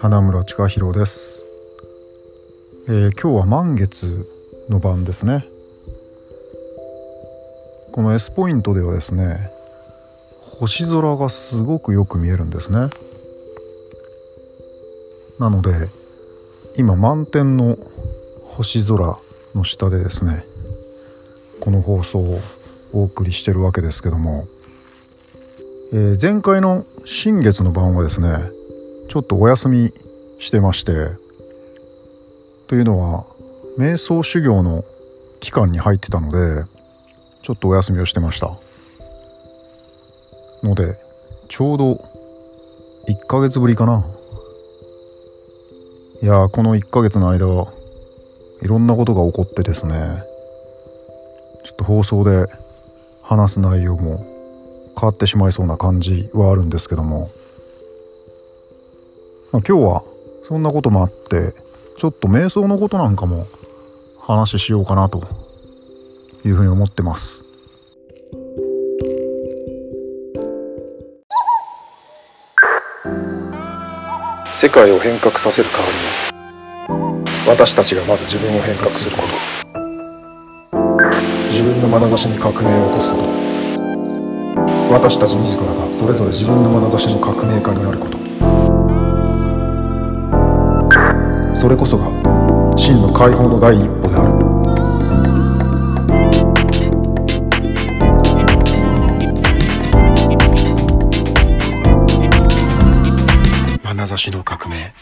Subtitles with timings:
[0.00, 1.42] 花村千佳弘です、
[2.86, 4.28] えー、今日は満月
[4.68, 5.44] の晩ですね。
[7.90, 9.50] この S ポイントではですね
[10.40, 12.90] 星空がすごくよく見えるんですね。
[15.40, 15.88] なので
[16.76, 17.76] 今満天の
[18.44, 19.18] 星空
[19.56, 20.44] の下でですね
[21.58, 22.38] この放送を
[22.92, 24.46] お送りしてるわけですけども、
[25.92, 28.57] えー、前回の新月の晩はですね
[29.08, 29.92] ちょっとお休み
[30.38, 30.92] してまして
[32.66, 33.24] というのは
[33.78, 34.84] 瞑想修行の
[35.40, 36.64] 期間に入ってたので
[37.42, 38.50] ちょっとお休みをしてました。
[40.62, 40.98] ので
[41.48, 42.04] ちょうど
[43.08, 44.04] 1ヶ月ぶりかな。
[46.20, 47.46] いやこの1ヶ月の間
[48.60, 50.22] いろんなことが起こってですね
[51.64, 52.46] ちょっと放送で
[53.22, 54.18] 話す内容も
[54.98, 57.30] 変わってしまいそうな感じはあるんですけども、
[59.60, 60.04] 今日は
[60.44, 61.54] そんなこともあって
[61.98, 63.46] ちょっと瞑想のことなんかも
[64.20, 65.26] 話しようかなと
[66.44, 67.44] いうふうに思ってます。
[74.54, 79.28] 世界を変革させる代わりに私たちがまず自分を変革すること。
[81.50, 83.22] 自分の眼差しに革命を起こすこと。
[84.92, 88.27] 私たち自らがそれぞれ自分の眼差しの革命家になること。
[91.58, 92.06] それこそが
[92.76, 94.48] 真の解放の第一歩である。
[103.82, 104.94] 眼差しの革命。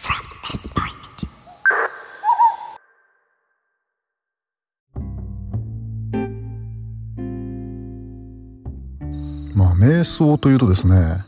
[9.55, 11.23] まあ瞑想というとですね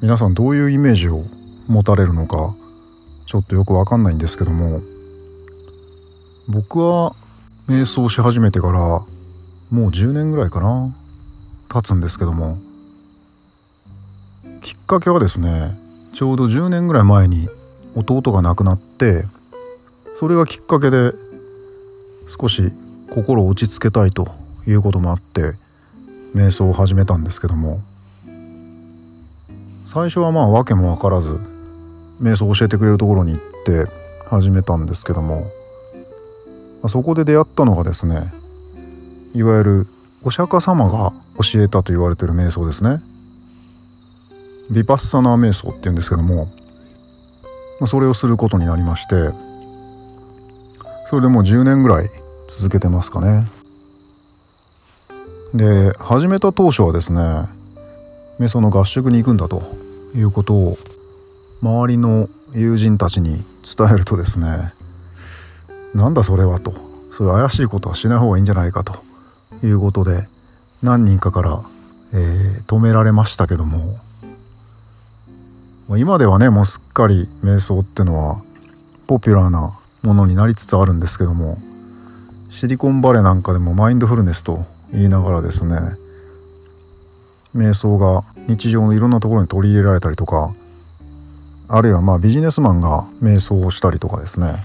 [0.00, 1.22] 皆さんどういうイメージを
[1.68, 2.54] 持たれるのか
[3.30, 4.80] ちょっとよくわかんないんですけども
[6.48, 7.14] 僕は
[7.68, 9.06] 瞑想し始めてからも
[9.70, 10.92] う10年ぐらいかな
[11.72, 12.58] 経つんですけども
[14.62, 15.78] きっかけはですね
[16.12, 17.48] ちょうど10年ぐらい前に
[17.94, 19.26] 弟が亡くなって
[20.12, 21.12] それがきっかけで
[22.26, 22.72] 少し
[23.10, 24.26] 心を落ち着けたいと
[24.66, 25.52] いうこともあって
[26.34, 27.80] 瞑想を始めたんですけども
[29.86, 31.49] 最初はまあ訳も分からず
[32.20, 33.86] 瞑想を教えてくれるところに行って
[34.26, 35.50] 始めたんですけども
[36.88, 38.32] そこで出会ったのがですね
[39.34, 39.86] いわゆる
[40.22, 43.00] お釈迦様が教えたと言われてる瞑想ですね。
[44.70, 46.48] ヴィパッサナー瞑想っていうんですけども
[47.86, 49.30] それをすることになりまして
[51.06, 52.10] それでもう10年ぐらい
[52.48, 53.48] 続けてますかね。
[55.54, 57.20] で始めた当初はですね
[58.38, 59.62] 瞑想の合宿に行くんだと
[60.14, 60.78] いうことを
[61.62, 64.72] 周りの友人たちに伝えるとですね
[65.94, 66.72] なんだそれはと。
[67.10, 68.94] そういう怪しいことはしない方がいいんじゃないかと。
[69.62, 70.26] いうことで
[70.82, 71.62] 何人かから、
[72.14, 73.98] えー、止められましたけども。
[75.98, 78.40] 今ではねもうすっかり瞑想ってのは
[79.08, 81.58] ポピュラーなものになりつつあるんですけども
[82.48, 85.76] シリコンバレーなんかでもマインドフルネスと言いながらですね
[87.56, 90.54] 瞑想が日常のいろんなところに取り入れられたりとか
[91.72, 94.56] あるいはまあビジネスマンが瞑想をしたりとかですね。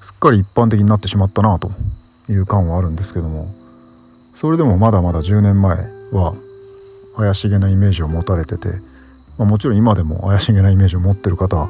[0.00, 1.72] すっかり一般的になってしまったなと
[2.28, 3.52] いう感はあるんですけども。
[4.36, 5.78] それでもまだまだ10年前
[6.12, 6.34] は
[7.16, 8.68] 怪しげなイメージを持たれてて、
[9.36, 11.68] まあ、もちろん今でも怪しげなイメージを持ってる方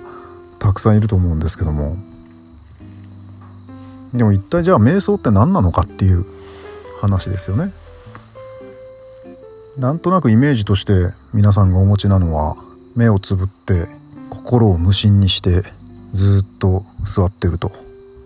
[0.59, 1.97] たくさんいると思うんですけども。
[4.13, 6.27] でも一体じゃあ瞑想って何なのかっていう
[7.01, 7.73] 話ですよね。
[9.79, 12.57] なんとなくイメージとして皆さんがお持ちなのは
[12.95, 13.89] 目をつぶって
[14.37, 15.65] 心を無心にして
[16.13, 17.73] ずっと座ってると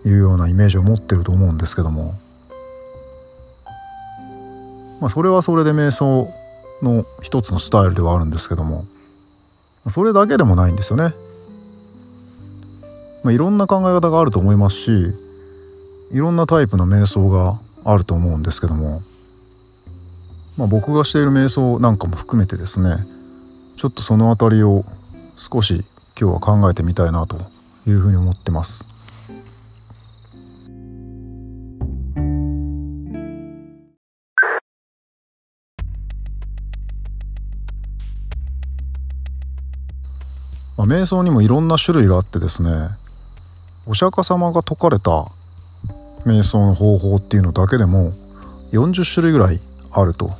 [0.05, 2.15] いうようなイメージを持ってると思うんですけども。
[4.99, 6.31] まあそれはそれで瞑想
[6.81, 8.85] の一つのスタイルではあるんですけども。
[9.89, 11.15] それだけでもないんですよね。
[13.23, 14.91] まあ、いろんな考え方があると思いますし
[16.11, 19.01] いろんなタイプの瞑想があると思うんですけども、
[20.57, 23.05] まあ、僕がしている瞑想なんかも含めてですね
[23.77, 24.85] ちょっとその辺りを
[25.37, 25.85] 少し
[26.19, 27.37] 今日は考えてみたいなと
[27.87, 28.87] いうふうに思ってます。
[40.77, 42.71] まあ、瞑想にもいろんな種類があってですね
[43.85, 45.27] お釈迦様が説かれた
[46.25, 48.13] 瞑想の方法っていうのだけでも
[48.71, 49.59] 40種類ぐらい
[49.91, 50.31] あると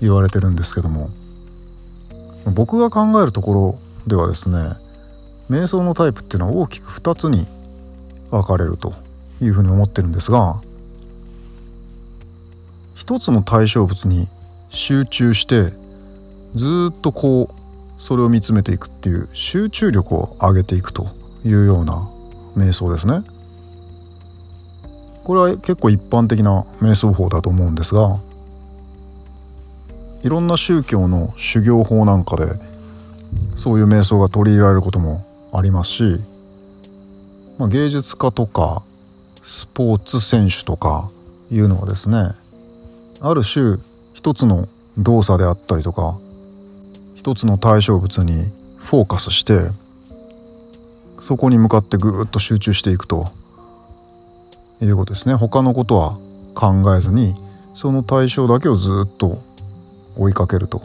[0.00, 1.10] 言われてるんですけども
[2.46, 4.76] 僕が考えるところではですね
[5.50, 7.46] 瞑想のタイプっていうのは大きく2つに
[8.30, 8.94] 分かれると
[9.40, 10.60] いうふうに思ってるんですが
[12.94, 14.28] 一つの対象物に
[14.70, 15.72] 集中して
[16.54, 17.50] ずっとこ
[17.98, 21.08] うそれを見つめていくっていう集中力を上げていくと
[21.44, 22.08] いうような
[22.56, 23.22] 瞑想ですね。
[25.24, 28.18] これは結構一般的な瞑想法だと思うんですが
[30.22, 32.73] いろんな宗教の修行法なんかで
[33.54, 36.20] そういう瞑想が取り入れられることもありますし、
[37.58, 38.82] まあ、芸術家とか
[39.42, 41.10] スポーツ選手とか
[41.50, 42.30] いうのはですね
[43.20, 43.78] ある種
[44.12, 46.18] 一つの動作であったりとか
[47.14, 49.70] 一つの対象物にフォーカスして
[51.18, 53.32] そこに向かってぐーっと集中していくと
[54.82, 55.34] いうことですね。
[55.34, 56.18] 他のことは
[56.54, 57.34] 考えずに
[57.74, 59.42] その対象だけをずっと
[60.16, 60.82] 追いかけると。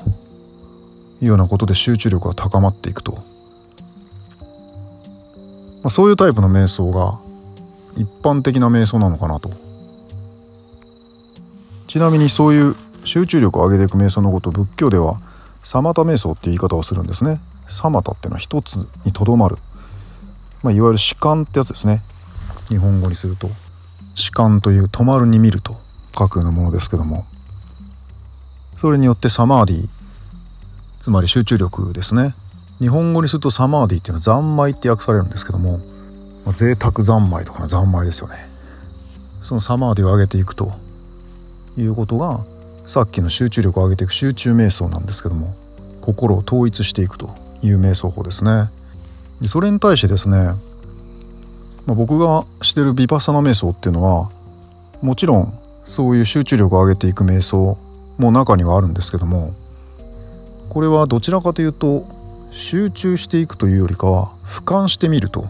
[1.21, 3.21] いうようなことで集中力が高まっていくと、ま
[5.85, 7.19] あ、そういうタイプの瞑想が
[7.97, 9.51] 一般的な瞑想なのかなと。
[11.87, 15.19] ちなみにそういう集中力を上げていく瞑想のことを仏教では
[15.63, 17.39] サタ瞑想って言い方をするんですね。
[17.67, 18.75] サマタっていうのは一つ
[19.05, 19.57] にとどまる、
[20.63, 22.01] まあ、いわゆる弛緩ってやつですね。
[22.67, 23.49] 日本語にすると。
[24.15, 25.79] 弛緩という止まるに見ると
[26.17, 27.25] 書くようなものですけども。
[28.77, 29.89] それによってサマーディ
[30.99, 32.35] つまり集中力ですね。
[32.79, 35.79] 日本語にするとサマーディっていうのは三昧って訳されるんですけども、
[36.45, 38.47] まあ、贅沢三昧とかの三昧ですよね。
[39.41, 40.73] そのサマーディを上げていくと
[41.77, 42.41] いうことが
[42.85, 45.55] さっきの集中力を上げていく集中瞑想なんですけども
[46.01, 48.69] 心を統一していくという瞑想法ですね。
[49.41, 50.53] でそれに対してですね
[51.89, 54.29] まあ、僕がしてるビパサナ瞑想っていうのは
[55.01, 57.79] もちろんそういう集中力を上げていく瞑想
[58.19, 59.55] も中にはあるんですけども
[60.69, 62.05] これはどちらかというと
[62.51, 65.47] 集中していくというよりかは俯瞰してみると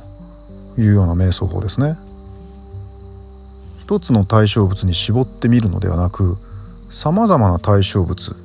[0.77, 1.97] いうような瞑想法ですね
[3.79, 6.37] 一つの対象物に絞ってみるのではなく
[6.89, 8.35] さまざまな対象物、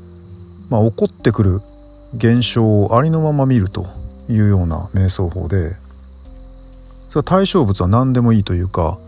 [0.69, 1.63] まあ、起こってくる
[2.17, 3.87] 現象をありのまま見ると
[4.29, 5.77] いうような瞑想法で
[7.09, 8.99] それは対象物は何でもいいというか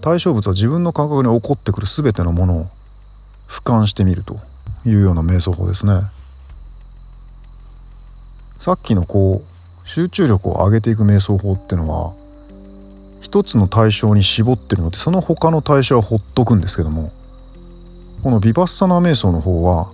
[0.00, 2.66] 対象物は自分の感覚に起こってくる全てのものを
[3.48, 4.40] 俯瞰してみると
[4.86, 6.02] いうような瞑想法ですね。
[8.58, 12.12] さっきのこう集中力を上げていく瞑想法っていうのは
[13.20, 17.12] 一つの対象に絞ってるのでその他の対象はほっとくんですけども
[18.22, 19.90] このビパッサナー瞑想の方は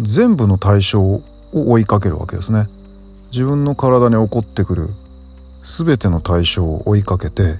[0.00, 2.68] 全部の対象を追いかけるわけですね。
[3.32, 4.88] 自分の体に起こってくる
[5.62, 7.58] 全ての対象を追いかけて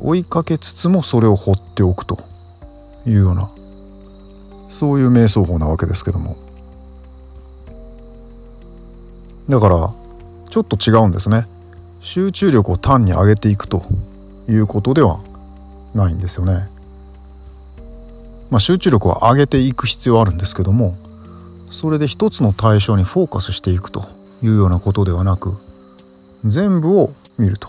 [0.00, 2.18] 追いかけつつもそれを放っておくと
[3.06, 3.50] いうような
[4.68, 6.36] そういう瞑想法なわけですけども
[9.48, 9.92] だから
[10.50, 11.46] ちょっと違うんですね。
[12.00, 13.84] 集中力を単に上げていくと
[14.48, 15.20] いうことでは
[15.94, 16.68] ないんですよね。
[18.50, 20.96] まあ、集中力を上げていく必要あるんですけども
[21.70, 24.04] それで一つの対象にフォーカスしていくと
[24.42, 25.56] いうようなことではなく
[26.44, 27.68] 全部を見ると。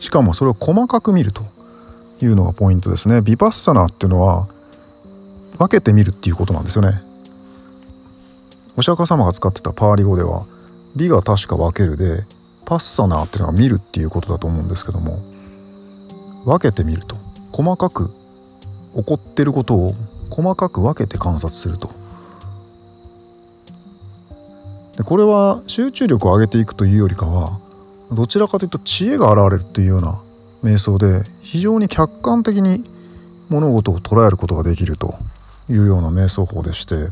[0.00, 1.44] しかもそれを細かく見ると
[2.22, 3.20] いうのがポイントですね。
[3.20, 4.48] ビパッサナーっていうのは
[5.58, 7.02] 分けて見るっていうことなんですよね。
[8.80, 10.46] お釈迦様が使ってたパーリ語では
[10.96, 12.24] 美が確か分けるで
[12.64, 15.20] パッサナーっていうのは見るっていうことだと思うんですけども
[16.46, 17.16] 分けてみると
[17.52, 18.10] 細かく
[18.96, 19.94] 起こってることを
[20.30, 21.90] 細かく分けて観察すると。
[24.96, 27.58] でこれは集中力を上げていくというよりかは
[28.10, 30.18] どちらかというと知恵が現れるというような
[30.64, 32.82] 瞑想で非常に客観的に
[33.50, 35.16] 物事を捉えることができると
[35.68, 37.08] いうような瞑想法でして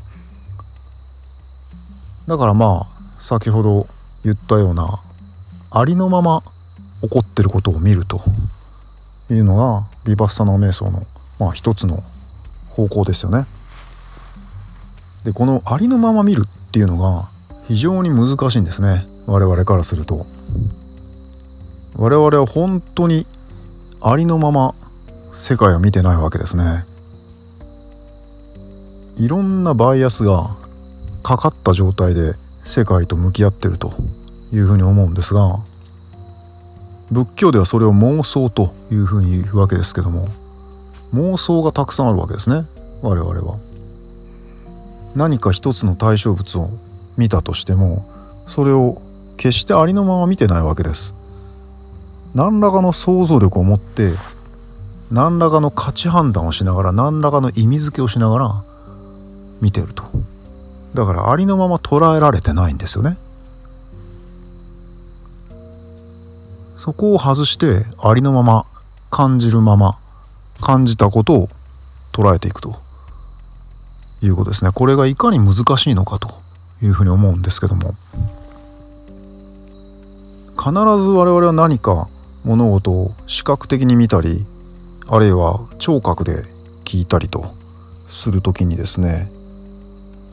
[2.29, 3.89] だからまあ先ほど
[4.23, 5.01] 言ったような
[5.71, 6.43] ありのまま
[7.01, 8.21] 起こってることを見ると
[9.31, 11.07] いうのがビバッサナ瞑想の
[11.39, 12.05] まあ一つの
[12.69, 13.47] 方向ですよね。
[15.25, 17.29] でこのありのまま見るっていうのが
[17.67, 19.07] 非常に難しいんですね。
[19.27, 20.27] 我々からすると。
[21.97, 23.27] 我々は本当に
[24.03, 24.75] ありのまま
[25.33, 26.85] 世界を見てないわけですね。
[29.17, 30.57] いろんなバイアスが
[31.29, 33.93] かかった状態で世界と向き合ってると
[34.51, 35.59] いうふうに思うんですが
[37.11, 40.27] 仏教ではそれを妄想というふうに言うわけですけども
[41.13, 42.65] 妄想がたくさんあるわけですね
[43.03, 43.59] 我々は。
[45.15, 46.71] 何か一つの対象物を
[47.19, 48.09] 見たとしても
[48.47, 49.03] それを
[49.37, 51.15] 決してありのまま見てないわけです。
[52.35, 54.15] 何らかの想像力を持って
[55.11, 58.65] 何らかの価値判断をしながら何らかの意味付けをしながら
[59.61, 60.05] 見てると。
[60.99, 63.17] だからありのまま捉えられてないんですよね。
[66.77, 68.67] そこを外してありのまま
[69.11, 69.99] 感じるまま
[70.61, 71.49] 感じたことを
[72.13, 72.77] 捉えていくと。
[74.21, 74.73] いうことですね。
[74.75, 76.35] これがいかに難しいのかと。
[76.83, 77.95] いうふうに思うんですけども。
[80.57, 82.09] 必ず我々は何か
[82.45, 84.45] 物事を視覚的に見たり
[85.07, 86.45] あるいは聴覚で
[86.85, 87.55] 聞いたりと
[88.09, 89.31] する時にですね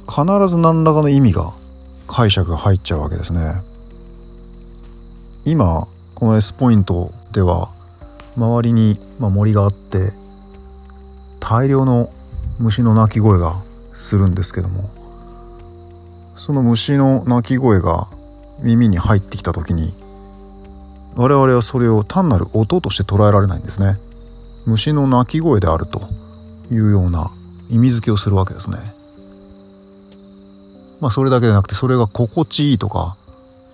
[0.08, 1.54] 必ず何らかの意味が
[2.08, 3.62] 解釈が入っちゃうわけですね。
[5.46, 7.70] 今この S ポイントでは
[8.38, 10.12] 周りに、森があって
[11.40, 12.12] 大量の
[12.60, 13.62] 虫の鳴き声が
[13.94, 14.90] するんですけども
[16.36, 18.08] その虫の鳴き声が
[18.60, 19.94] 耳に入ってきた時に
[21.16, 23.98] 我々はそれを単なる音として捉えられないんですね。
[24.66, 26.10] 虫の鳴き声であると
[26.72, 27.32] いうような
[27.70, 28.95] 意味付けをするわけですね。
[31.00, 33.18] まあそれだけでなくてそれが心地いいとか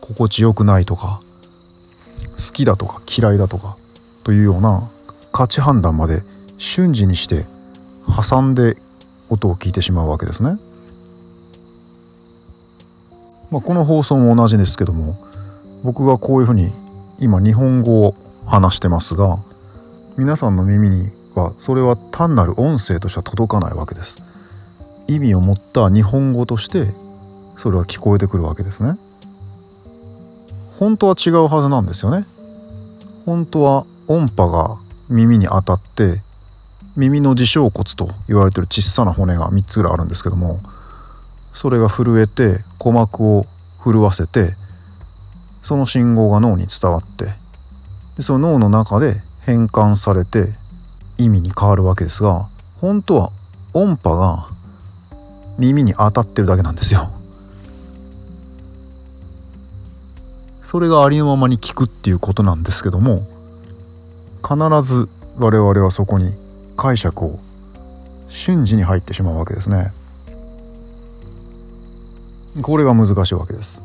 [0.01, 1.21] 心地よくないとか
[2.31, 3.75] 好きだとか嫌いだとか
[4.23, 4.89] というような
[5.31, 6.23] 価値判断まで
[6.57, 7.45] 瞬時にして
[8.07, 8.77] 挟んで
[9.29, 10.57] 音を聞いてしまうわけですね。
[13.49, 15.17] まあ、この放送も同じですけども
[15.83, 16.71] 僕がこういうふうに
[17.19, 19.39] 今日本語を話してますが
[20.17, 24.21] 皆さんの耳にはそれは単なる音声としては届かないわけです。
[25.07, 26.93] 意味を持った日本語として
[27.61, 28.97] それは聞こえてくるわけですね。
[30.79, 32.25] 本当は違うはずなんですよね。
[33.27, 36.23] 本当は音波が耳に当たって
[36.95, 40.59] 耳の耳小骨と言われてる小さな骨が3つぐらいあるんですけども
[41.53, 43.45] それが震えて鼓膜を
[43.83, 44.55] 震わせて
[45.61, 47.25] その信号が脳に伝わって
[48.15, 50.47] でその脳の中で変換されて
[51.19, 52.47] 意味に変わるわけですが
[52.79, 53.31] 本当は
[53.75, 54.47] 音波が
[55.59, 57.20] 耳に当たってるだけなんですよ。
[60.71, 63.27] それがありのままに聞くっていうことなんですけども
[64.41, 66.33] 必ず我々はそこに
[66.77, 67.39] 解釈を
[68.29, 69.91] 瞬時に入ってしまうわけですね。
[72.61, 73.83] これが難しいわけです。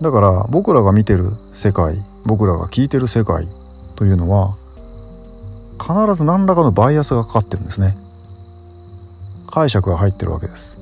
[0.00, 3.48] だから僕らが見てる世界僕らが聞いてる世界
[3.96, 4.56] というのは
[5.80, 7.96] 必ず何らかのバイアスがかかってるんですね。
[9.50, 10.78] 解釈が入ってるわけです。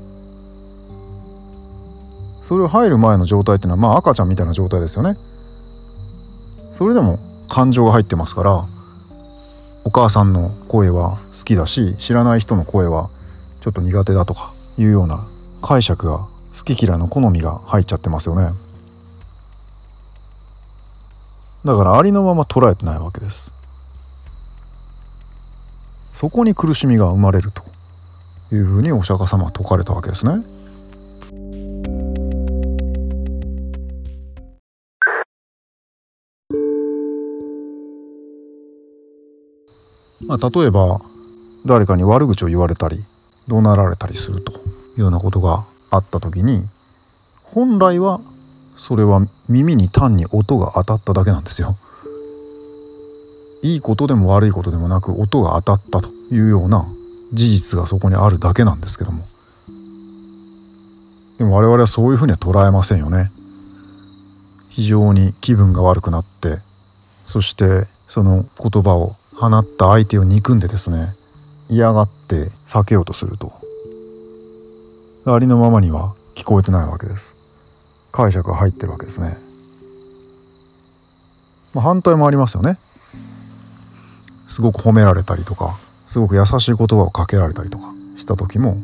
[2.49, 5.19] それを入る前の状態っていうのはまあ赤ちゃんみたいな状態ですよね。
[6.73, 8.65] それでも感情が入ってますから
[9.85, 13.11] お母さんの声は好きだし知らない人の声は
[13.61, 15.27] ちょっと苦手だとかいうような
[15.61, 16.21] 解釈が
[16.57, 18.55] 好き嫌いの好みが入っちゃってますよね。
[21.67, 23.53] だからありのまま捉えてないわけです。
[26.15, 27.63] そこに苦しみが生まれると
[28.55, 30.43] いうふうにお釈迦様は説かれたわけですね。
[40.29, 41.01] まあ、例えば
[41.65, 43.03] 誰かに悪口を言われたり
[43.49, 44.57] 怒鳴られたりするとい
[44.99, 46.65] うようなことがあった時に
[47.43, 48.21] 本来は
[48.77, 51.77] それは耳に単に音が当たっただけなんですよ。
[53.63, 56.87] いいことでも悪いことでもなく音が当たったというような
[57.33, 59.27] 事実がそこにあるだけなんですけども
[61.39, 63.33] でも我々はそういうふうには捉えませんよね
[64.69, 66.59] 非常に気分が悪くなって
[67.25, 71.15] そしてその言葉を放った相手を憎んでですね
[71.69, 73.53] 嫌がって避けようとすると
[75.27, 77.37] ありのままには聞こえてないわけです。
[78.13, 79.37] 解釈が入ってるわけですね、
[81.75, 82.79] まあ、反対もありますよね。
[84.47, 88.79] すごく褒められたりとかすごく優しい言葉をかけられたりとかした時も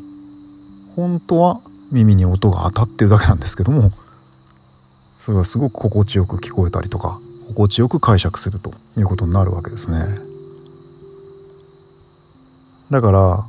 [0.95, 3.91] 本当は耳に音が当たってるだけなんですけども
[5.19, 7.19] それはすごく心地よく聞こえたりとか
[7.49, 10.34] 心地よく解釈するということになるわけですね。
[12.95, 13.45] だから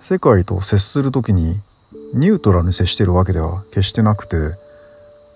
[0.00, 1.58] 世界と接する時に
[2.12, 4.36] ニュートラルに接してるわけでは決してなくて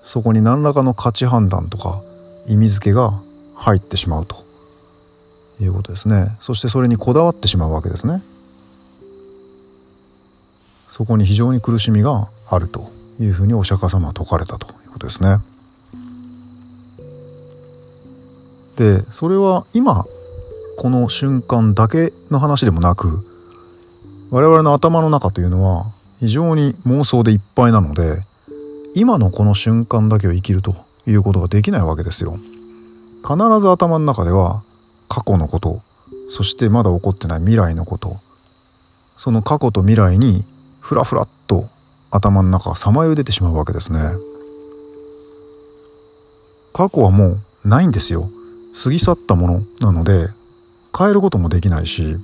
[0.04, 2.02] そこに何らかの価値判断とか
[2.46, 3.18] 意味付けが
[3.54, 4.44] 入ってしまうと。
[5.58, 6.36] いうことですね。
[6.38, 8.22] そしてそれにこだわってしまうわけですね。
[10.90, 12.90] そこに非常に苦しみがあると。
[13.18, 14.66] いうふうにお釈迦様は説かれたと。
[14.66, 15.38] いうことですね。
[18.76, 20.04] でそれは今
[20.76, 23.24] この瞬間だけの話でもなく
[24.30, 28.22] 我々の頭の中というのは非常に妄想でいっぱいなので
[28.94, 30.74] 今のこの瞬間だけを生きると
[31.06, 32.38] いうことができないわけですよ。
[33.22, 34.62] 必ず頭の中では
[35.08, 35.82] 過去のこと
[36.30, 38.18] そしてまだ起こってない未来のこと
[39.18, 40.44] その過去と未来に
[40.80, 41.68] ふらふらっと
[42.10, 43.98] 頭の中がさまよい出てしまうわけですね。
[46.72, 48.28] 過去はもうないんですよ
[48.84, 50.28] 過ぎ去ったものなので
[50.96, 52.18] 変えることもできないし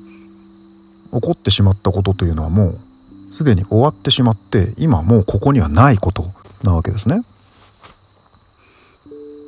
[1.13, 2.69] 起こってしまったことというのはも
[3.31, 7.23] うすでに終わってしまって今もうここにはないことなわけですね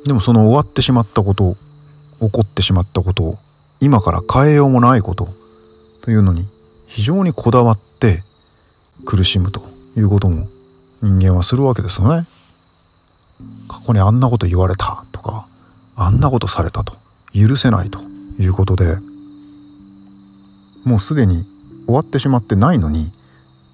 [0.05, 1.55] でもその終わってしまったこと
[2.19, 3.37] 起こってしまったこと
[3.79, 5.29] 今から変えようもないこと
[6.01, 6.47] というのに
[6.87, 8.23] 非常にこだわって
[9.05, 9.67] 苦しむと
[9.97, 10.47] いうことも
[11.01, 12.27] 人間はするわけですよね。
[13.67, 15.45] 過去にあんなこと言われたとか
[15.95, 16.95] あんなことされたと
[17.33, 17.99] 許せないと
[18.39, 18.97] いうことで
[20.85, 21.45] もうすでに
[21.85, 23.11] 終わってしまってないのに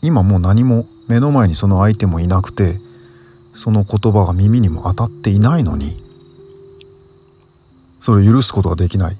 [0.02, 2.80] 今もう何も目の前にその相手もいなくて
[3.54, 5.98] その言葉が耳にも当たっていないのに
[8.00, 9.18] それを許すことができない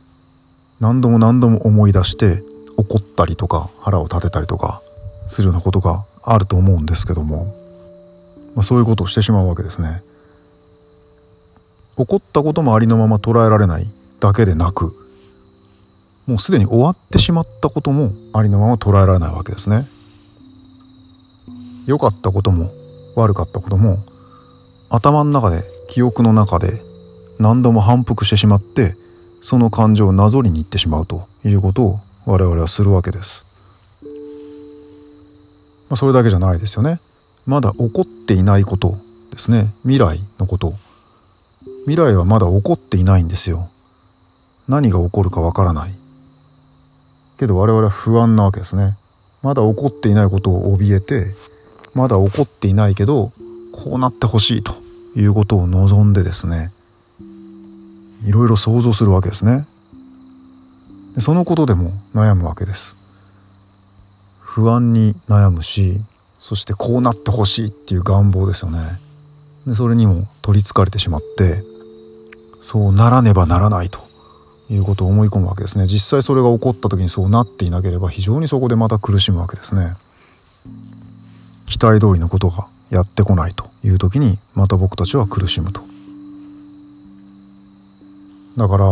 [0.80, 2.44] 何度も何度も思い出して
[2.78, 4.82] 怒ったりとか腹を立てたりとか
[5.28, 7.54] するようなことがあると思うんですけども、
[8.56, 10.02] まあ、そういうことをしてしまうわけですね。
[11.98, 13.88] 起こったこともありのまま捉えられない
[14.20, 14.96] だけでなく
[16.28, 19.88] もうすでに終わってしまったこともありのまま捉えられないわけですね。
[21.86, 22.72] 良かったことも
[23.16, 23.98] 悪かったことも
[24.90, 26.82] 頭の中で記憶の中で
[27.40, 28.96] 何度も反復してしまって
[29.42, 33.46] その感情をなぞりに行ってしまうということを我々はするわけです。
[35.90, 37.00] まあ、それだけじゃないですよね。
[37.46, 38.98] まだ起こっていないこと
[39.32, 39.74] ですね。
[39.82, 40.76] 未来のこと
[41.82, 43.70] 未来はまだ起こっていないんですよ。
[44.68, 46.01] 何が起こるかわからない。
[47.42, 48.96] けど我々は不安なわけですね。
[49.42, 51.26] まだ起こっていないことを怯えて、
[51.96, 53.32] まだ起こっていないけど、
[53.74, 54.76] こうなってほしいと
[55.16, 56.72] いうことを望んでですね、
[58.24, 59.66] いろいろ想像するわけですね。
[61.16, 62.96] でそのことでも悩むわけです。
[64.40, 66.00] 不安に悩むし、
[66.40, 69.00] そしてこうなってほしいっていう願望ですよね。
[69.66, 71.64] でそれにも取りつかれてしまって
[72.62, 74.11] そうならねばならないと
[74.72, 75.86] いうことを思い込むわけですね。
[75.86, 79.96] 実際それが起こった時にそうなっていなければ非常にそこでまた苦しむわけですね。
[81.66, 85.82] 期待通りのことがやってこないという時にまた僕たちは苦しむと。
[88.58, 88.86] だから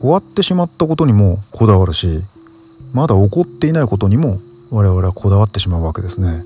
[0.00, 2.22] 終わってしまったことにもこだわるし
[2.92, 4.38] まだ起こっていないことにも
[4.70, 6.44] 我々はこだわってしまうわけですね。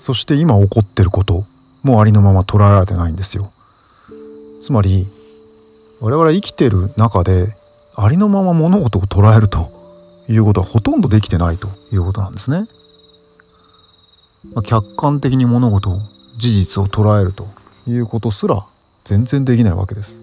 [0.00, 1.44] そして今起こってること
[1.82, 3.52] もありのまま捉えられてないんですよ。
[4.60, 5.06] つまり
[6.00, 7.54] 我々生きてる中で
[7.94, 9.70] ありのまま物事を捉えると
[10.28, 12.66] いうことはほとんどできてないということなんですね。
[14.54, 16.00] まあ、客観的に物事を
[16.38, 17.48] 事実を捉えると
[17.86, 18.64] いうことすら
[19.04, 20.22] 全然できないわけです。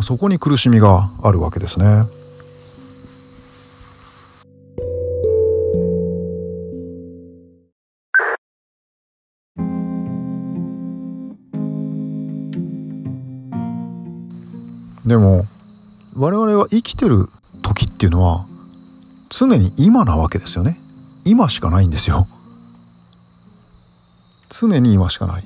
[0.00, 2.06] そこに苦しみがあるわけですね。
[15.10, 15.44] でも
[16.14, 17.28] 我々は生きてる
[17.62, 18.46] 時っていうのは
[19.28, 20.78] 常に今なわけですよね。
[21.24, 22.28] 今しかないんですよ。
[24.50, 25.44] 常に今しかない。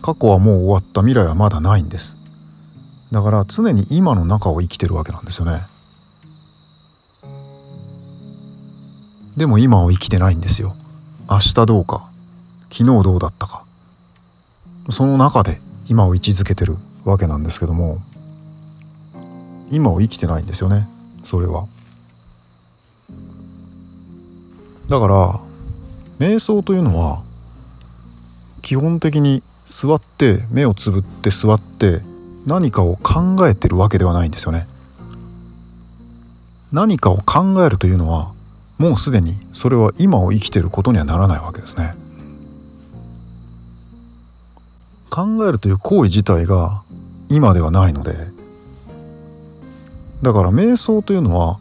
[0.00, 2.16] 過去はもう終わった未来はまだないんです。
[3.12, 5.66] だから常に今の中を生きてるわけなんですよね。
[9.36, 10.74] でも今を生きてないんですよ。
[11.28, 12.08] 明日どうか
[12.72, 13.62] 昨日どうだったか。
[14.88, 17.98] その中で今を位置づけてるわけなんですけども。
[19.70, 20.88] 今を生きてないんですよね。
[21.22, 21.66] それは。
[24.88, 25.40] だから
[26.18, 27.22] 瞑想というのは
[28.62, 32.00] 基本的に座って目をつぶって座って
[32.46, 34.68] 何かを考えてるわけではないんですよね。
[36.72, 38.32] 何かを考えるというのは
[38.78, 41.94] もうすでにそれは今を生きてることにはならないわけですね。
[45.10, 46.82] 考えるという行為自体が
[47.28, 48.35] 今ではないので
[50.26, 51.60] だから瞑想というのは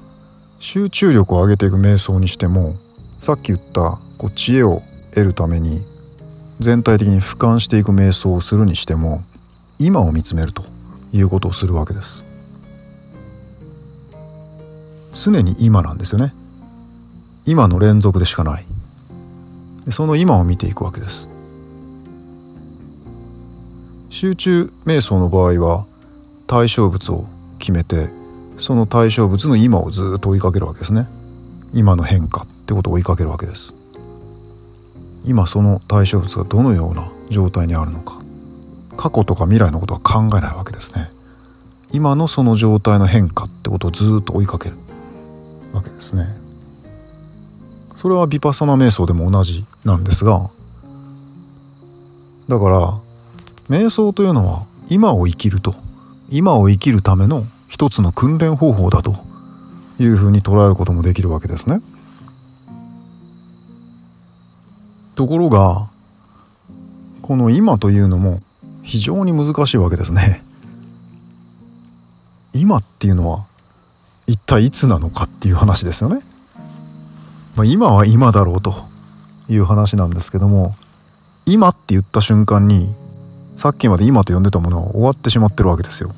[0.60, 2.75] 集中力を上げていく瞑想にしても
[3.19, 5.86] さっき言ったこう知恵を得るために
[6.60, 9.21] 全体的に俯瞰していく瞑想をするにしても
[9.78, 10.63] 今を見つめると
[11.13, 12.25] いうことをするわけです。
[15.13, 16.34] 常に今なんですよね。
[17.45, 18.65] 今の連続でしかない。
[19.91, 21.30] その今を見ていくわけです。
[24.10, 25.86] 集中瞑想の場合は
[26.47, 27.28] 対象物を
[27.60, 28.10] 決めて
[28.58, 31.08] その対象物の今をずっと追いかけるわけですね。
[31.74, 33.74] 今の変化ってことを追いかけるわけです。
[35.26, 38.20] 今その対象物がどのような状態にあるのか。
[38.98, 41.10] 過去とか未来のことは考えないわけですね。
[41.91, 44.76] 今のその状態の変化ってことをずっと追いかける
[45.74, 46.46] わけですね。
[47.96, 50.50] それはヴィパサナ瞑想でも同じなんですが
[52.48, 53.00] だから
[53.70, 55.76] 瞑想というのは今を生きると
[56.30, 59.17] 今を生きるための一つの訓練方法だと
[59.99, 61.81] いうふうに捉えることもできるわけですね。
[65.17, 65.89] ところが
[67.21, 68.41] この今というのも
[68.81, 70.41] 非常に難しいわけですね。
[72.53, 73.43] 今っていうのは
[74.25, 76.21] 一体いつなのかっていう話ですよね。
[77.57, 78.85] まあ、今は今だろうと
[79.49, 80.77] いう話なんですけども
[81.45, 82.95] 今って言った瞬間に
[83.57, 86.15] さっきまで今と呼んでたものは終わってしまってるわけですよ。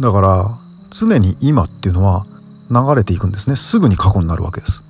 [0.00, 0.58] だから
[0.90, 2.26] 常に今っていうのは
[2.70, 3.56] 流れていくんですね。
[3.56, 4.84] すぐに過去になるわけです。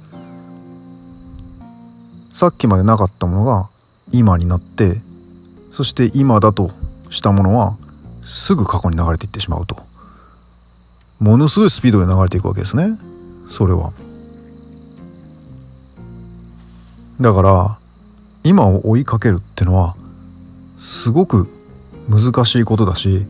[2.33, 3.69] さっきまでなかったものが
[4.11, 5.01] 今になって
[5.71, 6.73] そして今だと
[7.11, 7.77] したものは
[8.23, 9.77] すぐ過去に流れていってしまうと。
[11.21, 12.99] ものすごいスピードで流れていくわけですね。
[13.49, 13.93] それは。
[17.21, 17.79] だから
[18.43, 19.95] 今を追いかけるってのは
[20.77, 21.49] すごく
[22.09, 23.27] 難しいことだし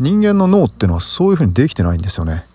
[0.00, 2.46] 人間の脳ってのはそういうふうにできてないんですよね。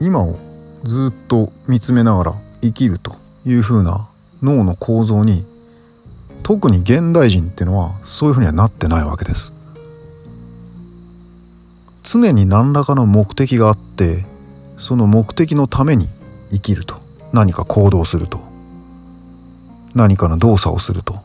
[0.00, 0.38] 今を
[0.84, 4.08] ずっと見つめながら生きるというふうな
[4.40, 5.44] 脳の構造に
[6.44, 9.52] 特に現代人っていうのはそういうふうにはなってないわけです。
[12.04, 14.24] 常に何らかの目的があって
[14.78, 16.08] その目的のために
[16.52, 17.02] 生きると。
[17.32, 18.38] 何か行動すると。
[19.96, 21.18] 何かの動作をすると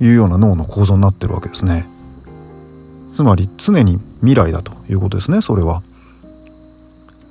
[0.00, 1.93] いうような脳の構造になってるわけですね。
[3.14, 5.82] つまり常に未来だということですねそれは。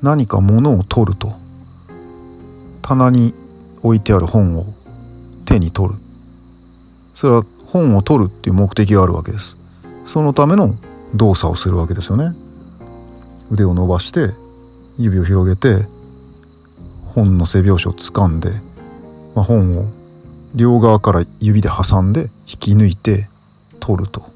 [0.01, 1.33] 何か物を取ると
[2.81, 3.33] 棚に
[3.81, 4.65] 置いてある本を
[5.45, 5.99] 手に取る。
[7.13, 9.57] それは本を取るっていう目的があるわけです。
[10.05, 10.75] そのための
[11.15, 12.33] 動作をするわけですよね。
[13.51, 14.31] 腕を伸ばして
[14.97, 15.85] 指を広げて
[17.13, 18.51] 本の背表紙を掴んで、
[19.35, 19.85] まあ、本を
[20.55, 23.27] 両側から指で挟んで引き抜いて
[23.81, 24.32] 取ると。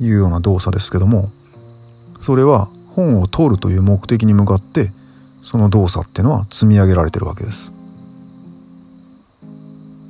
[0.00, 1.30] いうような動作ですけども
[2.20, 4.90] それは本を取るという目的に向かって
[5.42, 7.72] その動作っていうのは積み上げられてるわけです。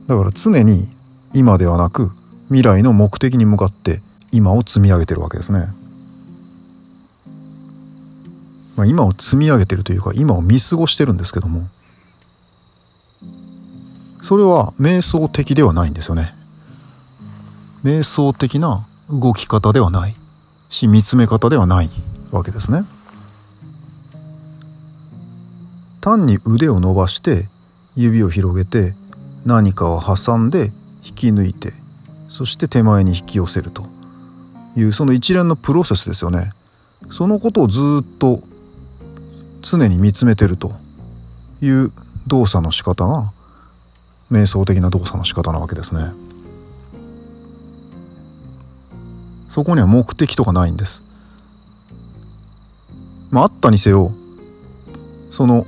[0.07, 0.89] だから常に
[1.35, 2.11] 今ではなく
[2.47, 4.01] 未来の目的に向かって
[4.33, 5.69] 今を積み上げてるわけですね、
[8.75, 11.69] まあ、今を積み上げてるというか今を見過ごしてるんですけども
[14.23, 16.35] それは瞑想的ではないんですよね。
[17.85, 20.15] 瞑想的な動き方ではない
[20.71, 21.91] し見つめ方ではない
[22.31, 22.85] わけですね。
[26.01, 27.49] 単に腕を伸ばして
[27.97, 28.95] 指を広げて
[29.45, 30.71] 何かを挟んで
[31.05, 31.73] 引き抜いて
[32.29, 33.85] そして手前に引き寄せると
[34.77, 36.53] いうその一連のプロセスですよね。
[37.11, 38.43] そのことをずっと
[39.63, 40.73] 常に見つめてると
[41.61, 41.93] いう
[42.27, 43.33] 動作の仕方が
[44.31, 46.28] 瞑想的な動作の仕方なわけですね。
[49.59, 51.03] そこには目的とかないんです。
[53.33, 54.13] まあ、あったにせよ
[55.33, 55.67] その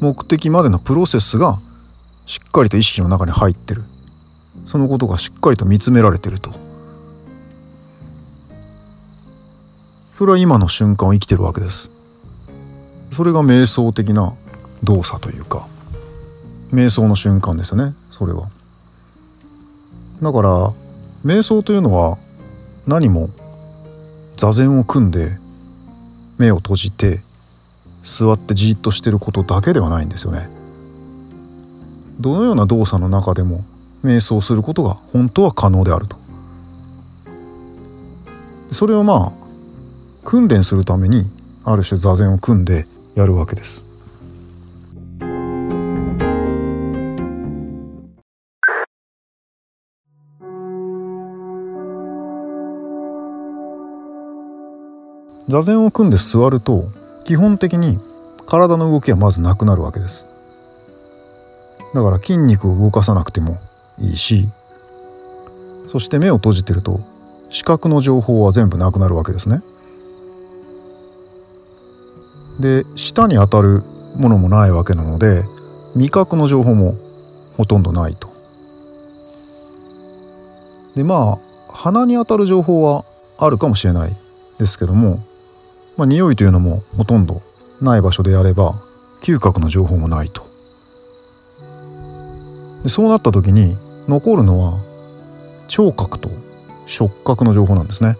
[0.00, 1.60] 目的までのプロセスが
[2.26, 3.84] しっかりと意識の中に入ってる。
[4.66, 6.50] そのことがしっかりと見つめられてると。
[10.12, 11.92] それは今の瞬間を生きてるわけです。
[13.12, 14.34] それが瞑想的な
[14.82, 15.68] 動作というか
[16.72, 18.50] 瞑想の瞬間ですよねそれは。
[20.20, 20.72] だから
[21.24, 22.18] 瞑想というのは
[22.90, 23.30] 何も
[24.36, 25.38] 座禅を組んで
[26.38, 27.20] 目を閉じて
[28.02, 30.48] 座ってじっとしてることだけではないんですよね。
[32.18, 33.64] どのような動作の中でも
[34.02, 36.16] 瞑想することが本当は可能であると。
[38.72, 39.32] それをまあ
[40.24, 41.30] 訓練するために
[41.62, 43.86] ある種座禅を組んでやるわけです。
[55.50, 56.88] 座禅を組んで座ると
[57.24, 57.98] 基本的に
[58.46, 60.26] 体の動きはまずなくなるわけです。
[61.92, 63.58] だから筋肉を動かさなくても
[63.98, 64.48] いいし
[65.86, 67.00] そして目を閉じてると
[67.50, 69.60] 視覚の情報は全部なくなるわけですね。
[72.60, 73.82] で舌に当たる
[74.14, 75.44] ものもないわけなので
[75.96, 76.94] 味覚の情報も
[77.56, 78.28] ほとんどないと。
[80.94, 83.04] でまあ鼻に当たる情報は
[83.38, 84.16] あるかもしれない
[84.58, 85.24] ですけども
[86.00, 87.42] まあ、匂いというのもほとんど
[87.82, 88.80] ない場所であれば
[89.20, 90.48] 嗅覚の情報もないと。
[92.82, 93.76] でそうなった時に
[94.08, 94.80] 残るのは
[95.68, 96.30] 聴覚と
[96.86, 98.16] 触覚の情報なんですね。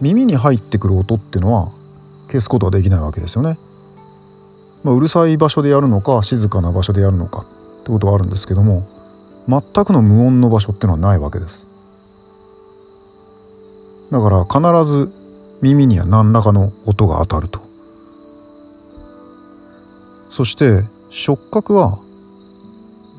[0.00, 1.70] 耳に入ってくる音っていうのは
[2.26, 3.56] 消すことはできないわけですよね、
[4.82, 8.84] まあ、うるさい場所でやるのか静かな場所でやるのかってことはあるんですけども
[9.48, 11.71] 全くの無音の場所っていうのはないわけです。
[14.12, 15.10] だから必ず
[15.62, 17.62] 耳には何らかの音が当たると。
[20.28, 21.98] そして触覚は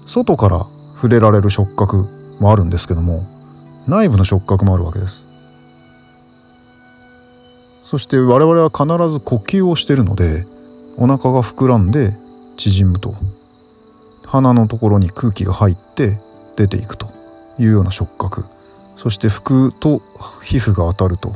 [0.06, 2.08] 外から触れられる触覚
[2.40, 3.26] もあるんですけども
[3.88, 5.28] 内部の触覚もあるわけです。
[7.84, 10.46] そして我々は必ず呼吸をしているので
[10.98, 12.16] お腹が膨らんで
[12.56, 13.16] 縮むと。
[14.26, 16.20] 鼻のところに空気が入って
[16.56, 17.08] 出ていくと
[17.60, 18.46] いうような触覚。
[18.98, 20.02] そして服と
[20.44, 21.36] 皮膚が当たると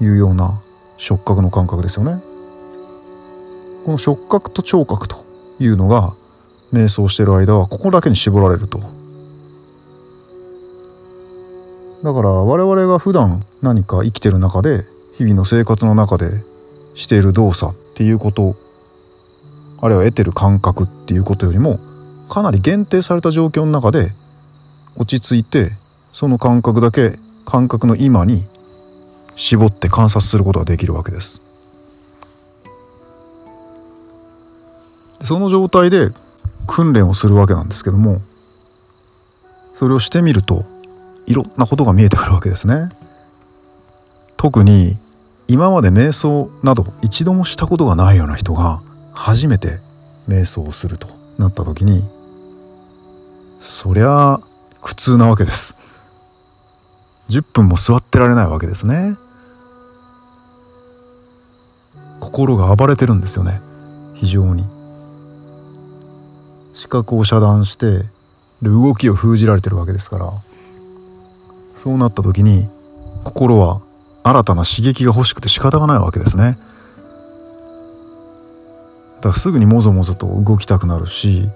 [0.00, 0.60] いうような
[0.98, 2.22] 触覚の感覚ですよね。
[3.84, 5.24] この触覚と聴覚と
[5.58, 6.14] いうのが
[6.72, 8.78] 瞑想している間はここだけに絞られると。
[12.02, 14.84] だから我々が普段何か生きてる中で
[15.16, 16.42] 日々の生活の中で
[16.94, 18.56] している動作っていうこと
[19.80, 21.78] あるいは得てる感覚っていうことよりも
[22.28, 24.12] かなり限定された状況の中で
[24.96, 25.72] 落ち着いて
[26.12, 28.44] その感覚だけ感覚の今に
[29.34, 31.40] 絞って観察することができるわけです。
[35.22, 36.10] その状態で
[36.66, 38.20] 訓練をするわけなんですけども
[39.74, 40.64] それをしてみると
[41.26, 42.88] いろんなことが見えてくるわけですね。
[44.36, 44.96] 特に
[45.46, 48.80] 今まで瞑想など一度もしたことがないような人が
[49.12, 49.78] 初めて
[50.28, 52.02] 瞑想をするとなった時に
[53.60, 54.40] そりゃ
[54.80, 55.76] 苦痛なわけです。
[57.32, 59.16] 10分も座ってられないわけですね。
[62.20, 63.62] 心が暴れてるんですよね。
[64.14, 64.66] 非常に。
[66.74, 68.04] 視覚を遮断して
[68.62, 70.30] 動きを封じられてるわけですから。
[71.74, 72.68] そうなった時に
[73.24, 73.80] 心は
[74.22, 76.58] 新たな刺激が欲しくて仕方がないわけですね。
[79.16, 81.48] だからすぐにもぞもぞと動きたくなるし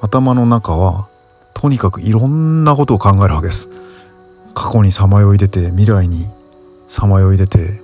[0.00, 1.08] 頭の中は
[1.52, 3.68] とにかくいろんなことを考えるわけです。
[4.54, 6.26] 過去にさまよい出て未来に
[6.88, 7.80] さまよい出て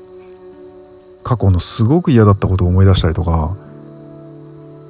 [1.23, 3.57] 過去のすごく嫌だったことを思い出したりとか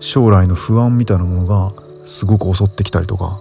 [0.01, 1.73] 将来の不安みたいなものが
[2.05, 3.41] すごく襲ってきたりとか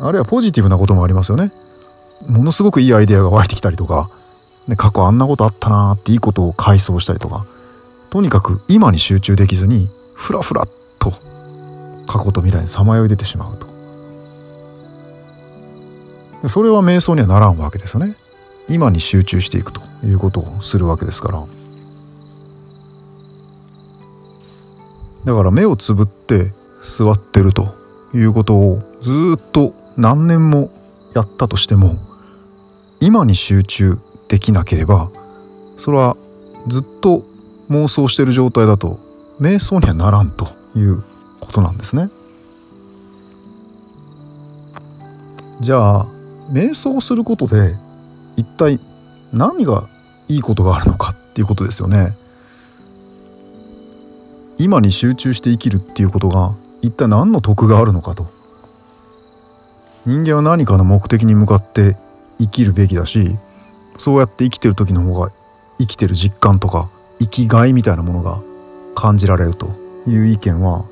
[0.00, 1.52] あるいはポジティブなこともありますよね。
[2.26, 4.10] ものすごくいいアイデアが湧いてきたりとか、
[4.66, 7.46] ね、過去あんなことあったなーっていいことを回想したりとか
[8.10, 11.12] とにかく今に集中できずにふらふらっと
[12.06, 13.73] 過去と未来にさまよい出てしまうと。
[16.48, 18.16] それは瞑想にはならんわけですよね
[18.68, 21.44] 今に集中していくということをするわけですから
[25.24, 27.74] だから目をつぶって座ってると
[28.14, 30.70] いうことをずっと何年も
[31.14, 31.96] やったとしても
[33.00, 35.10] 今に集中できなければ
[35.76, 36.16] それは
[36.66, 37.24] ずっと
[37.70, 38.98] 妄想している状態だと
[39.40, 41.02] 瞑想にはならんという
[41.40, 42.08] ことなんですね。
[45.60, 46.06] じゃあ
[46.50, 47.74] 瞑想することで
[48.36, 48.80] 一体
[49.32, 49.88] 何が
[50.28, 52.12] いいことがあるのかっていうことですよね。
[54.58, 58.28] 今に集中して生きるっていうことが一体何の得があるのかと
[60.06, 61.96] 人間は何かの目的に向かって
[62.38, 63.36] 生きるべきだし
[63.98, 65.32] そうやって生きてる時の方が
[65.78, 68.40] 生きてる実感とか生きがいみたいなものが
[68.94, 69.68] 感じられると
[70.06, 70.84] いう意見は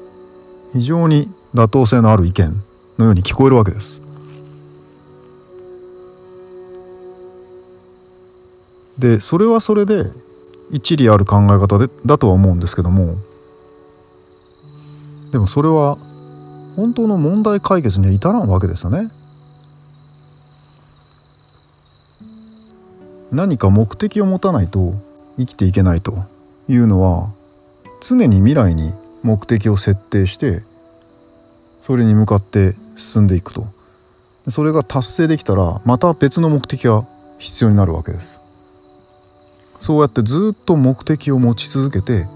[0.73, 2.63] 非常に妥当性のある意見
[2.99, 4.03] のように聞こえるわけです。
[9.03, 10.13] でそれはそれで
[10.71, 13.17] 一理ある考え方でだとは思うんですけども。
[15.33, 15.99] でもそれは
[16.77, 19.11] 本当の問題解決には至らんわけですよね。
[23.33, 24.95] 何か目的を持たないと
[25.37, 26.23] 生きていけないと
[26.69, 27.31] いうのは
[28.01, 28.93] 常に未来に
[29.25, 30.63] 目的を設定して
[31.81, 33.67] それに向かって進んでいくと。
[34.49, 37.05] それが達成できたらまた別の目的が
[37.39, 38.43] 必要になるわけです。
[39.83, 42.29] そうやってずっと目的を持ち続けて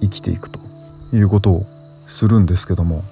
[0.00, 0.58] 生きていくと
[1.12, 1.66] いうことを
[2.08, 3.04] するんですけども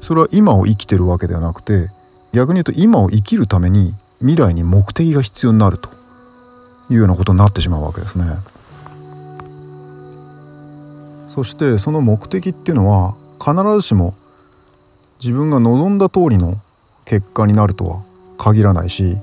[0.00, 1.90] それは今を生きてるわけではなくて
[2.32, 5.90] 逆に言うと今を生きるために未来に目的が必要になると
[6.90, 8.24] いうようなことになってしまうわけですね。
[11.28, 14.14] そしてその目的っていうのは必ずしも
[15.20, 16.56] 自分が望んだ通りの
[17.04, 18.02] 結果になるとは
[18.38, 19.18] 限らないし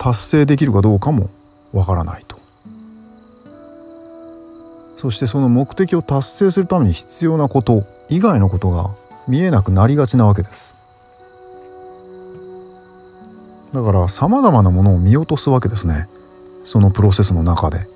[0.00, 1.28] 達成できるかどうかも
[1.74, 2.40] わからないと。
[4.96, 8.90] そしてその目的を達成するために必要なこと以外のことが
[9.28, 10.74] 見えなくなりがちなわけです。
[13.74, 16.08] だから様々なものを見落とすわけですね。
[16.64, 17.86] そのプロセスの中で。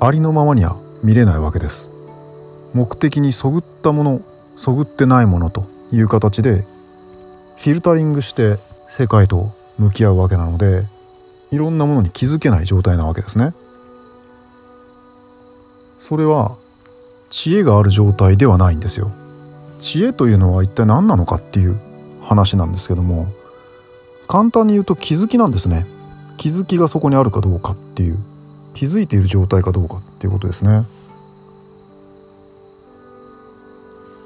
[0.00, 1.90] ありのままには見れないわけです。
[2.72, 4.20] 目的にそぐったもの
[4.56, 6.64] そぐってないものという形で
[7.58, 8.58] フィルタリングして
[8.96, 10.86] 世界と向き合うわけなので
[11.50, 13.52] いろんなものに気づけない状態なわけですね。
[15.98, 16.56] それは
[17.28, 19.10] 知恵がある状態ではないんですよ。
[19.80, 21.76] 知恵というのは一体何なのかっていう
[22.22, 23.26] 話なんですけども
[24.28, 25.86] 簡単に言うと気づきなんですね。
[26.36, 28.18] 気づきがそこにあるかどうかっていう
[28.74, 30.84] 気づいている状態かどうかっていうことですね。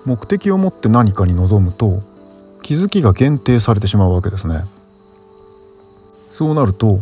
[0.05, 2.03] 目的を持って何かに臨むと
[2.69, 4.63] 気づきが限定されてしまうわけですね。
[6.29, 7.01] そうなると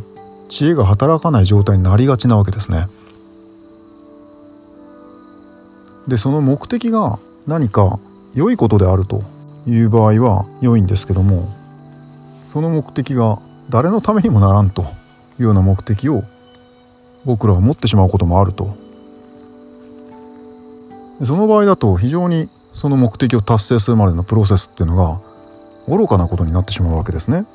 [0.49, 2.87] 知恵が働かない状態になりがちなわけですね。
[6.07, 7.99] でその目的が何か
[8.33, 9.25] 良いことであると
[9.67, 11.53] いう場合は良いんですけども
[12.47, 14.87] その目的が誰のためにもならんとい
[15.41, 16.23] うような目的を
[17.25, 18.77] 僕らは持ってしまうこともあると。
[21.25, 25.26] その場合だと非常にその目的を達成するまでのプロセスっていうのが
[25.89, 27.47] 愚かなことになってしまうわけですね。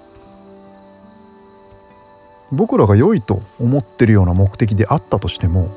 [2.52, 5.70] 僕らが良いと思ってるような目的であったとしても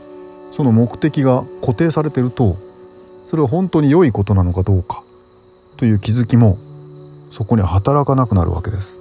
[0.50, 2.56] その目的が固定されてると
[3.26, 5.04] それは本当に良いことなのかどうか
[5.76, 6.58] という気づきも
[7.30, 9.00] そこには働かなくなるわけです。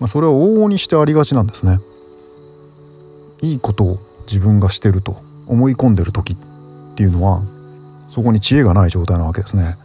[0.00, 1.80] まあ、それは往々にしてありがちなんですね。
[3.42, 6.36] いいことを自分がしてると思い込んでる時っ
[6.94, 7.42] ていうのは
[8.08, 9.76] そこに知恵がない状態なわけですね。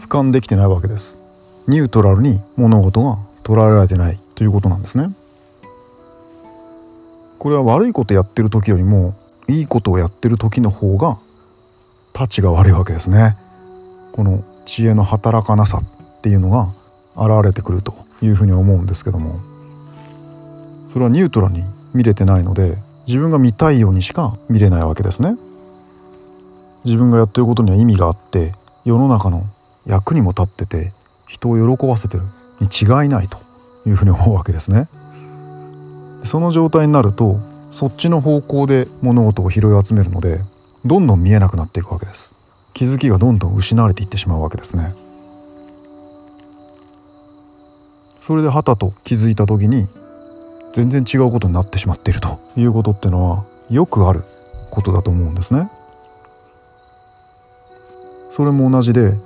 [0.00, 1.18] 俯瞰できてないわけです。
[1.68, 5.14] ニュートラルに物事が捉えられてないということなんですね。
[7.38, 9.14] これは悪いことやってる時よりも
[9.48, 11.18] いいことをやってる時の方が
[12.12, 13.36] タチが悪いわけですね。
[14.12, 16.68] この知恵の働かなさっていうのが
[17.16, 19.40] 現れてくるというふうに思うんですけども
[20.86, 25.36] それはニュートラルに見れてないので自分が見たいようにしか見れないわけですね。
[26.84, 29.44] 自分がやってることには意味があって世の中の
[29.90, 30.92] 役にも立ってて
[31.26, 32.22] 人を喜ばせてる
[32.60, 33.38] に違いないと
[33.86, 34.88] いうふうに思うわけですね。
[36.24, 37.40] その状態になると
[37.72, 40.40] そっちの方向で物事を拾い集めるので
[40.84, 42.34] どんどん見えなくなっていくわけです。
[42.72, 44.94] 気づきがどんどん失われていってしまうわけですね。
[48.20, 49.88] それではたと気づいた時に
[50.72, 54.24] 全然違うことになってしまっているということってのはよくある
[54.70, 55.70] ことだと思うんですね。
[58.28, 59.18] それも同じで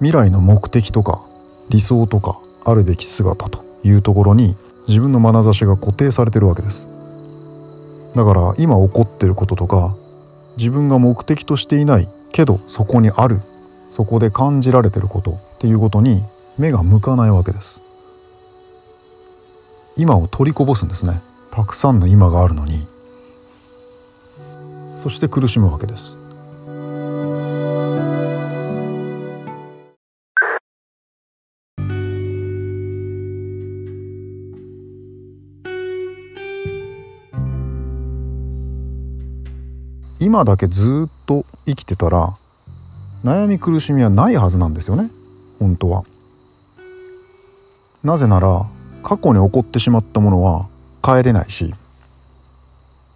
[0.00, 1.24] 未来の目的とか
[1.68, 4.56] 理想とかあるべき姿というところに
[4.86, 6.88] 自分の眼差しが固定されてるわけです。
[8.14, 9.94] だから今起こってることとか
[10.56, 13.40] 自分が目的としていないけどそこにある
[13.88, 16.24] そこで感じられてることっていうことに
[16.56, 17.82] 目が向かないわけです。
[19.96, 21.20] 今を取りこぼすんですね。
[21.50, 22.86] たくさんの今があるのに。
[24.96, 26.17] そして苦しむわけです。
[40.28, 42.36] 今だけずっと生きてたら
[43.24, 45.10] 悩み苦しみはないはずなんですよね
[45.58, 46.04] 本当は。
[48.04, 48.66] なぜなら
[49.02, 50.68] 過去に起こってしまったものは
[51.02, 51.74] 変えれないし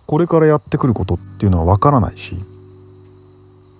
[0.07, 2.37] これからやってくることっていうのはわからないし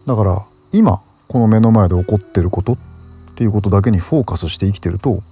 [0.07, 2.79] だから今この目の前で起こってることっ
[3.35, 5.23] ていうことだけにフォーカスして生きてると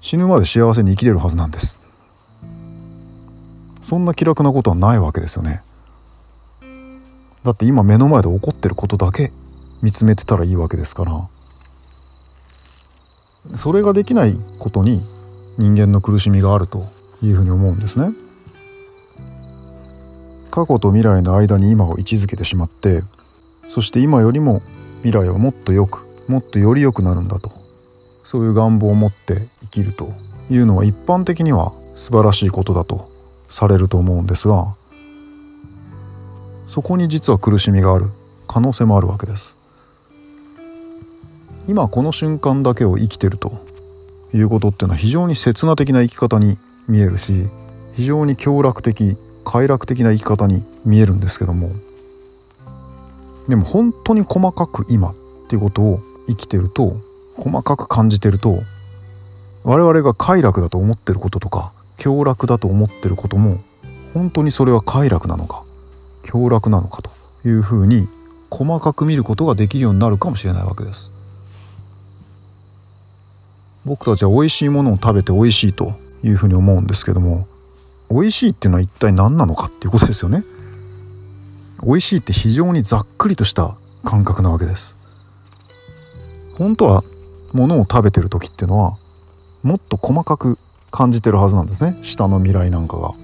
[0.00, 1.78] 死ぬまで幸せに生きれるはずなんです
[3.82, 5.62] そんな気楽なことはないわけですよね
[7.44, 9.30] だって今目の前で起こってることだけ
[9.82, 11.28] 見つめてたらいいわけですから。
[13.56, 15.02] それができないことに
[15.58, 16.86] 人間の苦しみがあると
[17.22, 18.14] いうふうに思うんですね。
[20.50, 23.02] 過去と未来の間に今を位置づけてしまって
[23.66, 24.62] そして今よりも
[25.02, 27.50] 未来はもっと良くもっとより良くなるんだと。
[28.22, 30.14] そういう願望を持って生きると
[30.50, 33.10] いうのは一般的には素晴らしいことだと
[33.48, 34.74] されると思うんですが
[36.66, 38.10] そこに実は苦しみがある。
[38.46, 39.56] 可能性もあるわけです。
[41.66, 43.58] 今この瞬間だけを生きてると
[44.32, 47.48] いうことっていうのは非常に刹那的な生き方に見えるし
[47.94, 51.70] 非常に強楽的快楽的な生き方に見えるんですけども
[53.48, 55.14] でも本当に細かく今っ
[55.48, 56.98] ていうことを生きてると
[57.36, 58.62] 細かく感じてると
[59.62, 63.58] 我々が快楽だと思ってることとか強楽だと思ってることも
[64.12, 65.63] 本当にそれは快楽なのか
[66.24, 67.10] 強楽なのかと
[67.44, 68.08] いうふうに
[68.50, 71.12] 細かく見ることができるようになるかもしれないわけです。
[73.84, 77.46] 僕たちは美味しいものを食べて美味しいというふうに思うんですけども
[78.10, 80.44] 美味しいっていうのは一体何なのかっていうことですよね。
[81.82, 84.96] 美味しいって非常にざっくりとした感覚なわけです。
[86.56, 87.04] 本当は
[87.52, 88.96] 物を食べてる時っていうのは
[89.62, 90.58] もっと細かく
[90.90, 91.98] 感じてるはずなんですね。
[92.02, 93.14] 舌の未来なんかが。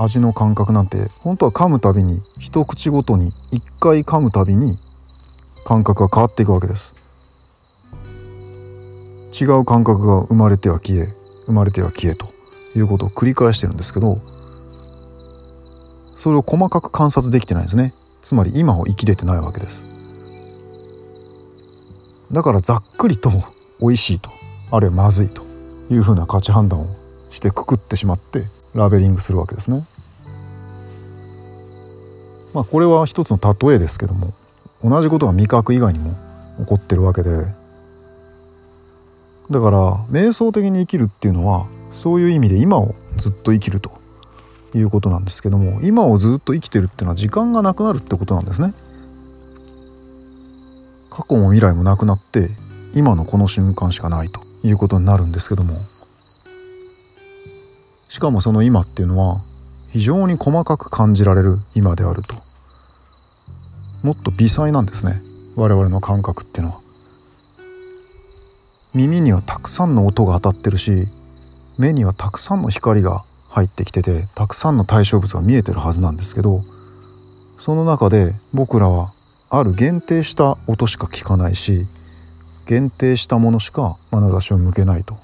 [0.00, 4.78] 味の感覚なんて本当は噛むたびに一口ごとに一回噛むたびに
[5.64, 6.94] 感覚が変わっていくわけです。
[9.38, 11.14] 違う感覚が生まれては消え
[11.46, 12.32] 生まれては消えと
[12.76, 14.20] いうことを繰り返してるんですけど
[16.16, 17.92] それを細かく観察できてないんですね。
[18.22, 19.86] つまり今を生きれてないわけです。
[22.32, 23.30] だからざっくりと
[23.80, 24.30] 美味しいと
[24.70, 25.42] あるいはまずいと
[25.90, 26.86] いうふうな価値判断を
[27.30, 28.46] してくくってしまって
[28.78, 29.86] ラベリングするわけですね。
[32.54, 34.32] まあこれは一つの例えですけども
[34.82, 36.14] 同じことが味覚以外にも
[36.60, 37.46] 起こってるわけで
[39.50, 43.98] だから瞑想的に生きるっていうのはそういう意味で今をずっと生きると
[44.74, 48.74] いうことなんですけども今をずっと生きてるっていうのは時間がなくなるってことなんですね。
[51.10, 52.50] 過去も未来もなくなって
[52.94, 55.80] 今のこの瞬間しかないということになるんですけども
[58.08, 59.42] しかもその今っていうのは
[59.90, 62.36] 非常に細かく感じられる今であると。
[64.02, 65.20] もっと微細なんですね。
[65.56, 66.80] 我々の感覚っていうのは。
[68.94, 71.08] 耳にはたくさんの音が当たってるし
[71.76, 76.64] 目にはたくさんの光が入ってきててたくさんの対象物が見えてるはずなんですけど
[77.58, 79.12] その中で僕らは
[79.50, 81.86] ある限定した音しか聞かないし
[82.66, 85.16] 限定したものしか眼差しを向けないと。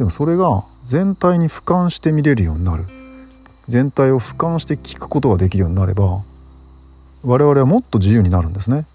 [0.00, 2.86] でもそれが全体に俯瞰して見れるようになる。
[3.68, 6.22] 全体を俯瞰して聞くことができるようになれば
[7.22, 8.86] 我々はもっと自由になるんですね。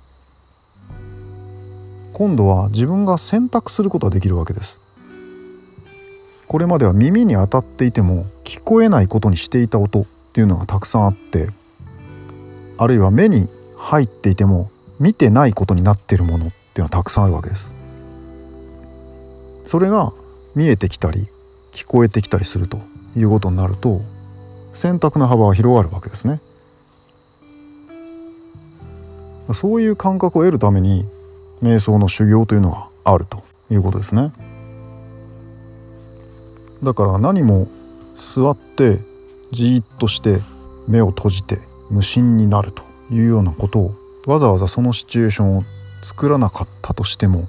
[2.11, 4.81] 今度は自分が選択することができるわけです。
[6.47, 11.51] これまでは耳に当たっていても聞こえないことにしていた音っていうのがたくさんあって
[12.79, 13.47] あるいは目に
[13.77, 17.75] 入っていても見てないことになっているものっていうのはたくさんあるわけです。
[19.65, 20.11] それが
[20.55, 21.27] 見えてきたり
[21.73, 22.79] 聞こえてきたりすると
[23.15, 24.01] いうことになると
[24.73, 26.41] 選択の幅は広がるわけですね。
[29.53, 31.05] そういう感覚を得るために
[31.61, 34.31] 瞑想の修行というのがあるということですね。
[36.83, 37.67] だから何も
[38.15, 38.99] 座って
[39.51, 40.39] じーっとして
[40.87, 43.95] 目を閉じて無心になるというようなことを
[44.25, 45.63] わざわざそのシチュエーションを
[46.01, 47.47] 作らなかったとしても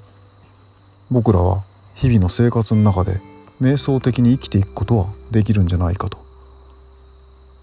[1.09, 1.63] 僕らは
[1.97, 3.21] 日々の生活の中で
[3.59, 6.19] 瞑想的に生きていくことはできるんじゃないかと。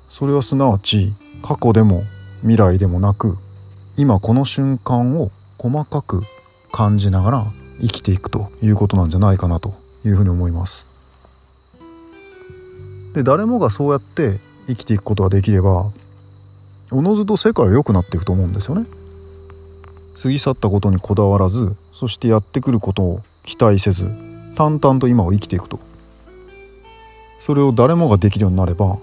[0.09, 2.03] それはすなわち過去でも
[2.41, 3.39] 未来でもなく
[3.97, 6.25] 今この瞬間を細かく
[6.73, 9.75] 感じながら生きていくということなんじゃないかなと
[10.05, 10.89] いうふうに思います。
[13.13, 15.93] で誰もがそうやって生きていくことができれば
[16.91, 18.87] おのずと世界は良くなっていくと思うんですよね。
[20.21, 24.11] 過ぎ去ったことにこだわらずそしてやってくることを期待せず
[24.55, 25.79] 淡々と今を生きていくと。
[27.39, 28.97] それを誰もができるようになれば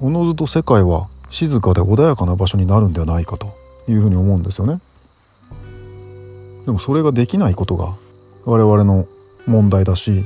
[0.00, 3.56] おのずと世界は静かで穏やかな場所になるんではないかと
[3.88, 4.80] いうふうに思うんですよね。
[6.64, 7.94] でもそれができないことが
[8.44, 9.06] 我々の
[9.46, 10.24] 問題だし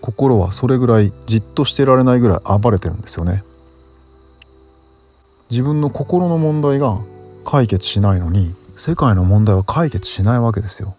[0.00, 3.44] 心はそれぐらいじっとしてられないぐらい暴れてるんですよね。
[5.50, 6.98] 自分の心の問題が
[7.44, 10.96] 解決しないのに世界の問題は解決しないわけですよ。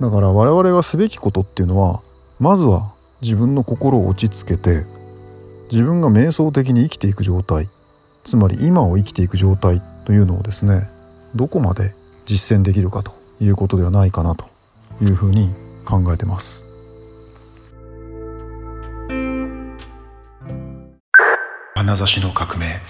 [0.00, 2.02] だから我々がすべきことっていうのは
[2.38, 2.92] まずは
[3.22, 4.84] 自分の心を落ち着けて
[5.70, 7.68] 自分が瞑想的に生きていく状態
[8.24, 10.88] つまり今を生きていく状態というのをですね
[11.34, 11.94] どこまで
[12.26, 14.46] 実践できるかということではないかなと
[15.00, 15.50] いうふうに
[15.84, 16.66] 考えてます。
[21.86, 22.80] 眼差しの革命